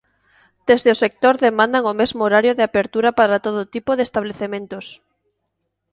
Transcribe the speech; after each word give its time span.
Desde 0.69 0.89
o 0.95 0.99
sector 1.03 1.35
demandan 1.45 1.83
o 1.91 1.97
mesmo 2.01 2.21
horario 2.25 2.53
de 2.55 2.65
apertura 2.69 3.09
para 3.19 3.41
todo 3.45 3.61
tipo 3.75 3.91
de 3.95 4.03
establecementos. 4.07 4.85